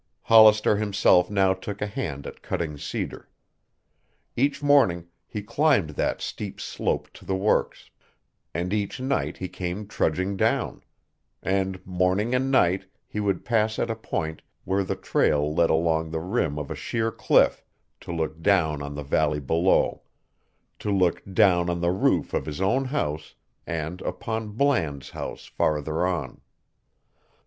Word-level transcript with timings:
Hollister 0.23 0.77
himself 0.77 1.29
now 1.29 1.53
took 1.53 1.79
a 1.79 1.85
hand 1.85 2.25
at 2.25 2.41
cutting 2.41 2.75
cedar. 2.75 3.29
Each 4.35 4.63
morning 4.63 5.05
he 5.27 5.43
climbed 5.43 5.91
that 5.91 6.21
steep 6.23 6.59
slope 6.59 7.13
to 7.13 7.23
the 7.23 7.35
works, 7.35 7.91
and 8.51 8.73
each 8.73 8.99
night 8.99 9.37
he 9.37 9.47
came 9.47 9.85
trudging 9.85 10.35
down; 10.37 10.81
and 11.43 11.85
morning 11.85 12.33
and 12.33 12.49
night 12.49 12.87
he 13.07 13.19
would 13.19 13.45
pause 13.45 13.77
at 13.77 13.91
a 13.91 13.95
point 13.95 14.41
where 14.63 14.83
the 14.83 14.95
trail 14.95 15.53
led 15.53 15.69
along 15.69 16.09
the 16.09 16.19
rim 16.19 16.57
of 16.57 16.71
a 16.71 16.75
sheer 16.75 17.11
cliff, 17.11 17.63
to 17.99 18.11
look 18.11 18.41
down 18.41 18.81
on 18.81 18.95
the 18.95 19.03
valley 19.03 19.39
below, 19.39 20.01
to 20.79 20.89
look 20.89 21.21
down 21.31 21.69
on 21.69 21.79
the 21.79 21.91
roof 21.91 22.33
of 22.33 22.47
his 22.47 22.59
own 22.59 22.85
house 22.85 23.35
and 23.67 24.01
upon 24.01 24.53
Bland's 24.53 25.11
house 25.11 25.45
farther 25.45 26.07
on. 26.07 26.41